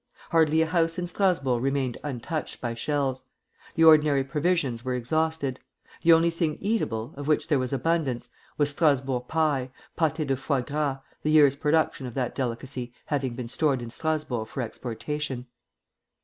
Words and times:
Hardly 0.31 0.63
a 0.63 0.65
house 0.65 0.97
in 0.97 1.05
Strasburg 1.05 1.61
remained 1.61 1.99
untouched 2.03 2.59
by 2.59 2.73
shells. 2.73 3.25
The 3.75 3.83
ordinary 3.83 4.23
provisions 4.23 4.83
were 4.83 4.95
exhausted. 4.95 5.59
The 6.01 6.11
only 6.11 6.31
thing 6.31 6.57
eatable, 6.59 7.13
of 7.17 7.27
which 7.27 7.49
there 7.49 7.59
was 7.59 7.71
abundance, 7.71 8.27
was 8.57 8.71
Strasburg 8.71 9.27
pie, 9.27 9.69
paté 9.95 10.25
de 10.25 10.35
foie 10.35 10.61
gras, 10.61 10.97
the 11.21 11.29
year's 11.29 11.55
production 11.55 12.07
of 12.07 12.15
that 12.15 12.33
delicacy 12.33 12.91
having 13.05 13.35
been 13.35 13.47
stored 13.47 13.79
in 13.79 13.91
Strasburg 13.91 14.47
for 14.47 14.61
exportation. 14.63 15.45